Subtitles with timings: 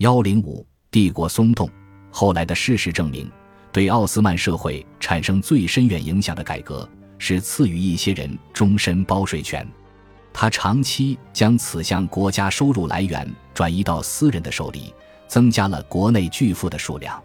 [0.00, 1.68] 幺零五，帝国松动。
[2.10, 3.30] 后来的事实证明，
[3.70, 6.88] 对奥斯曼社会产生最深远影响的改革
[7.18, 9.66] 是赐予一些人终身包税权。
[10.32, 14.94] 他长期将此项国家收入来源转移到私人的手里，
[15.28, 17.22] 增加了国内巨富的数量。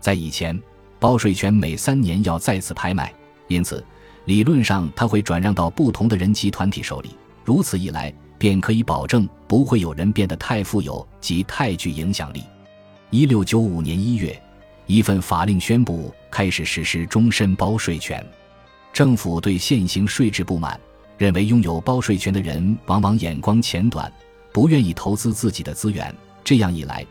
[0.00, 0.60] 在以前，
[0.98, 3.14] 包税权每三年要再次拍卖，
[3.46, 3.84] 因此
[4.24, 7.10] 理论上他会转让到不同的人及团体手里。
[7.44, 12.44] 如此一来，便可以保证不会有人变得太富有及太具影响力。
[13.10, 14.40] 一六九五年一月，
[14.86, 18.24] 一份法令宣布开始实施终身包税权。
[18.92, 20.78] 政府对现行税制不满。
[21.18, 24.10] 认为拥有包税权的人往往眼光浅短，
[24.52, 26.14] 不愿意投资自己的资源。
[26.44, 27.04] 这样一来，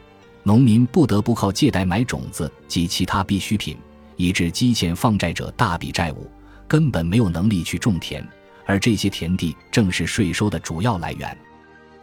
[0.44, 3.78] 农民不得不靠借贷买种子及其他必需品，
[4.16, 6.26] 以致积欠放债者大笔债务，
[6.70, 8.26] 根本没有能力去种田。
[8.68, 11.36] 而这些田地正是税收的主要来源。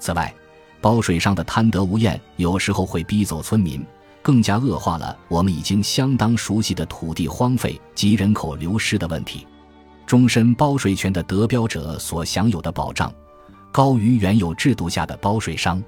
[0.00, 0.34] 此外，
[0.80, 3.86] 包税商的贪得无厌，有时候会逼走村民，
[4.20, 9.46] 更加恶化了我们已经相当熟悉的土地荒废及人口流失的问题。
[10.06, 13.12] 终身包税权的得标者所享有的保障，
[13.70, 15.82] 高于原有制度下的包税商。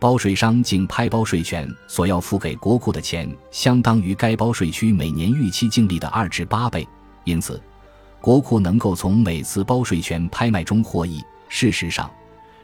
[0.00, 6.86] 包税商经拍包税权所要付给国库的钱，相当于该包税区每年预期净利的二至八倍。
[7.24, 7.60] 因此，
[8.20, 11.22] 国库能够从每次包税权拍卖中获益。
[11.48, 12.10] 事实上，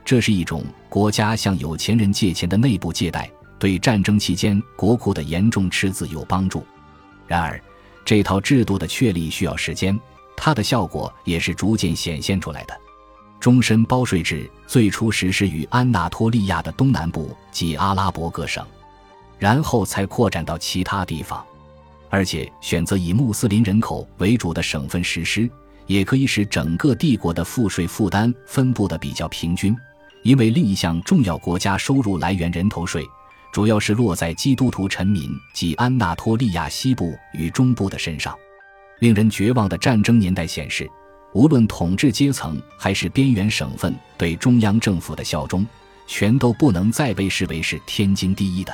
[0.04, 6.64] 这是一种国家向有钱人借钱的内部借贷，对战争期间国库的严重赤字有帮助。
[7.26, 7.58] 然而，
[8.04, 9.98] 这套制度的确立需要时间。
[10.36, 12.78] 它的效果也是逐渐显现出来的。
[13.38, 18.66] 终身包税制最初实施于安纳托利亚的东南部及阿拉伯各省，
[19.38, 21.44] 然后才扩展到其他地方。
[22.14, 25.50] 而且选择以穆斯林人口为主的省份实施，
[25.88, 29.76] 也可以使整个帝国的赋税负担分布的比较平均。
[30.22, 33.04] 因为另一项重要国家收入来源人头税，
[33.52, 38.32] 主要是落在基督徒臣民及安纳托利亚西部与中部的身上。
[39.00, 40.88] 令人绝望的战争年代显示，
[41.32, 45.66] 无论统治阶层还是边缘省份对中央政府的效忠，
[46.06, 48.72] 全都不能再被视为是天经地义的。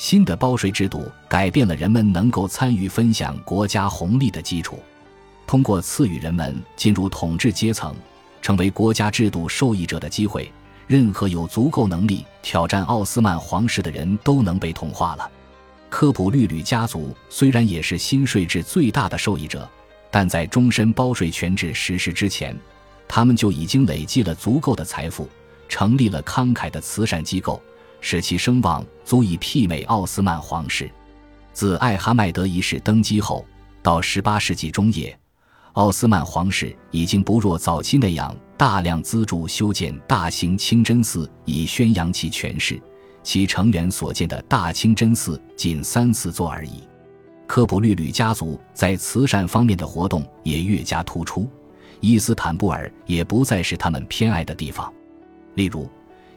[0.00, 4.78] 新的包税制度改变了人们能够参与分享国家红利的基础。
[5.46, 7.94] 通过赐予人们进入统治阶层、
[8.40, 10.50] 成为国家制度受益者的机会，
[10.86, 15.30] 任何有足够能力挑战奥斯曼皇室的人都能被同化了。
[15.90, 19.68] 科普律吕家族虽然也是新税制最大的受益者，
[20.10, 22.58] 但在终身包税权制实施之前，
[23.06, 25.28] 他们就已经累积了足够的财富，
[25.68, 27.62] 成立了慷慨的慈善机构，
[28.00, 30.90] 使其声望足以媲美奥斯曼皇室。
[31.52, 33.44] 自艾哈迈德一世登基后，
[33.82, 35.18] 到18世纪中叶，
[35.72, 42.80] 奥斯曼皇室已经不若早期那样大量资助修建大型清真寺，以宣扬其权势。
[43.22, 46.84] 其成员所建的大清真寺仅三四座而已。
[47.46, 51.46] 科普律吕家族在慈善方面的活动也越加突出，
[52.00, 54.90] 伊斯坦布尔也不再是他们偏爱的地方。
[55.54, 55.86] 例如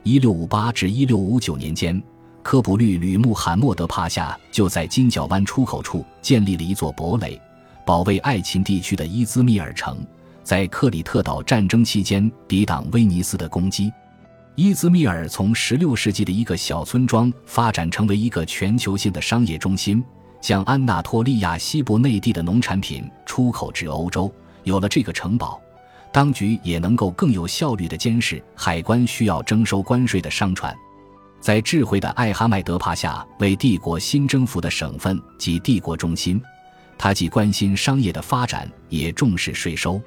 [0.03, 2.03] ，1658至1659年间，
[2.41, 7.39] 科普律吕穆罕默德帕夏就在金角湾出口处建立了一座堡垒，
[7.85, 9.97] 保卫爱琴地区的伊兹密尔城，
[10.43, 13.91] 在克里特岛战争期间抵挡威尼斯的攻击。
[14.55, 20.03] 伊兹密尔从16世纪的一个小村庄发展成为一个全球性的商业中心，
[20.39, 24.31] 将安纳托利亚西部内地的农产品出口至欧洲。
[24.63, 25.59] 有了这个城堡，
[26.13, 30.73] 当局也能够更有效率地监视海关需要征收关税的商船。
[31.41, 36.41] 在智慧的艾哈迈德帕夏为帝国新征服的省份及帝国中心，
[36.97, 39.99] 他既关心商业的发展，也重视税收。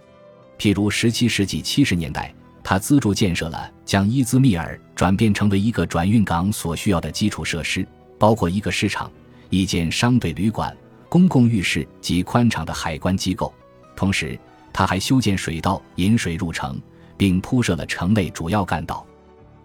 [0.59, 2.33] 譬如17世纪70年代。
[2.69, 7.87] 他资助建设了将伊兹密尔转变成为一个转运港所需要的基础设施，
[8.19, 9.09] 包括一个市场、
[9.51, 10.77] 一间商队旅馆、
[11.09, 13.55] 公共浴室及宽敞的海关机构。
[13.95, 14.37] 同时，
[14.77, 16.79] 他还修建水道引水入城，
[17.17, 19.07] 并铺设了城内主要干道。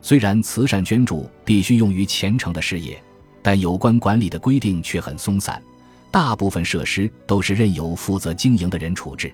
[0.01, 2.97] 虽然慈善捐助必须用于虔诚的事业，
[3.41, 5.61] 但有关管理的规定却很松散，
[6.11, 9.29] 大部分设施都是任由负责经营的人处置。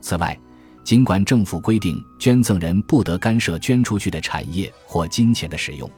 [0.00, 0.38] 此外，
[0.84, 5.90] 尽管政府规定捐赠人不得干涉捐出去的产业或金钱的使用，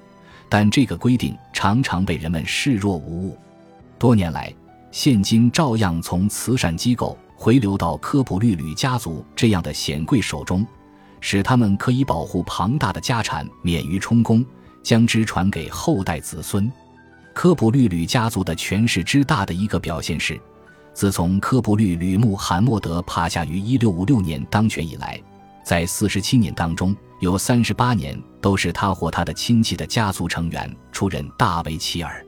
[0.49, 3.37] 但这个规定常常被人们视若无物。
[3.99, 4.51] 多年来，
[4.91, 10.63] 现金照样从慈善机构回流到科普律吕家族这样的显贵手中，
[11.23, 14.45] 使他们可以保护庞大的家产免于充公，
[14.83, 16.71] 将之传给后代子孙。
[17.33, 20.39] 科普律吕家族的权势之大的一个表现是。
[20.93, 25.19] 自从科普律吕穆罕默德帕夏于1656年当权以来，
[25.65, 32.23] 在47年当中，有38年都是他或他的亲戚的家族成员出任大维齐尔。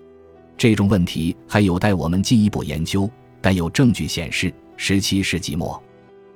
[0.57, 3.11] 这种问题还有待我们进一步研究。
[3.45, 5.81] 但有证据显示，十七世纪末，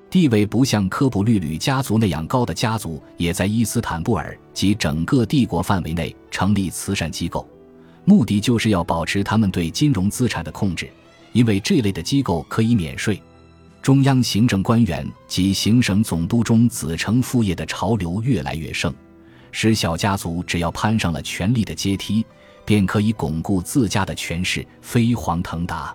[0.08, 7.48] 地位不像科普律吕家族那样高的家族，也在伊斯坦布尔及整个帝国范围内成立慈善机构，
[8.04, 10.88] 目的就是要保持他们对金融资产的控制，
[11.32, 13.20] 因为这类的机构可以免税。
[13.82, 18.92] 中央行政官员及行省总督中子承父业的潮流越来越盛，
[19.52, 22.26] 使小家族只要攀上了权力的阶梯，
[22.64, 25.94] 便可以巩固自家的权势，飞黄腾达。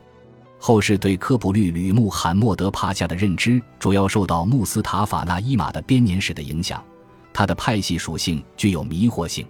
[0.64, 6.84] 后世对科普律吕穆罕默德帕夏的认知，主要受到穆斯塔法纳伊马的编年史的影响，
[7.34, 9.44] 他的派系属性具有迷惑性。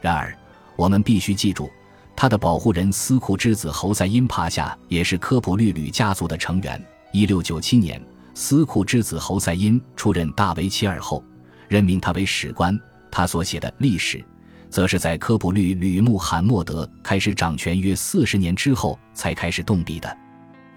[0.00, 0.36] 然而，
[0.74, 1.70] 我们必须记住，
[2.16, 6.84] 他的保护人斯库之子侯赛因帕夏也是科普律吕家族的成员。
[7.12, 8.04] 一六九七年，
[8.34, 11.22] 司库之子侯赛因出任大维齐尔后，
[11.68, 12.76] 任命他为史官。
[13.08, 14.20] 他所写的历史，
[14.68, 20.18] 则是在科普律吕穆罕默德开始掌权约四十年之后才开始动笔的。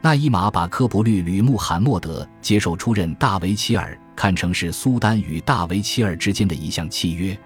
[0.05, 7.37] 那伊玛把科普律吕穆罕默德接受出任大维齐尔看成是苏丹与大维齐尔之间的一项契约。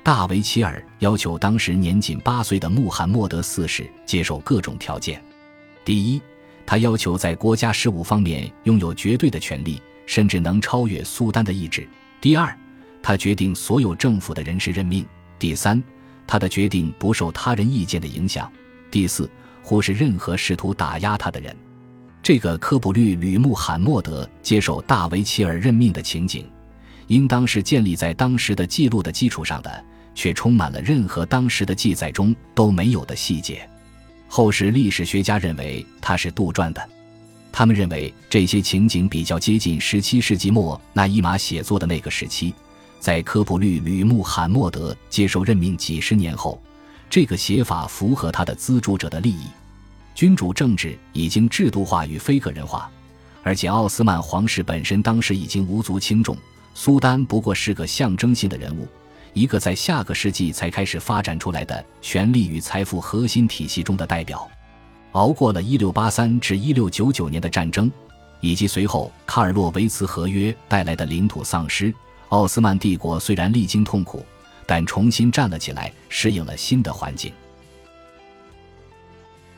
[0.00, 5.20] 大维齐尔要求当时年仅八岁的穆罕默德四世接受各种条件。
[5.84, 6.22] 第一。
[6.66, 11.86] 他要求在国家事务方面拥有绝对的权利，甚至能超越苏丹的意志。
[12.22, 12.56] 第二，
[13.02, 15.04] 他决定所有政府的人事任命。
[15.38, 15.82] 第三，
[16.26, 18.50] 他的决定不受他人意见的影响。
[18.90, 19.28] 第四，
[19.62, 21.54] 忽视任何试图打压他的人。
[22.24, 26.46] 这个科普律吕穆罕默德接受大维齐尔任命的情景，
[27.08, 29.84] 应当是建立在当时的记录的基础上的，
[30.14, 33.68] 却充满了任何当时的记载中都没有的细节。
[34.26, 36.82] 后世历史学家认为他是杜撰的，
[37.52, 42.54] 他们认为这些情景比较接近17世纪末那伊玛写作的那个时期，
[43.00, 46.58] 在科普律吕穆罕默德接受任命几十年后，
[47.10, 49.44] 这个写法符合他的资助者的利益。
[50.14, 52.88] 君主政治已经制度化与非个人化，
[53.42, 56.36] 而且奥斯曼皇室本身当时已经无足轻重，
[56.72, 58.86] 苏丹不过是个象征性的人物。
[59.32, 64.48] 一个在下个世纪才开始发展出来的权力与财富核心体系中的代表，
[65.12, 67.90] 熬过了1683至1699年的战争，
[68.38, 71.92] 以及随后卡尔洛维茨合约带来的领土丧失，
[72.28, 74.24] 奥斯曼帝国虽然历经痛苦，
[74.64, 77.32] 但重新站了起来，适应了新的环境。